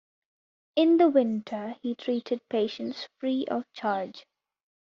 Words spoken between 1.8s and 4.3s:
he treated patients free of charge.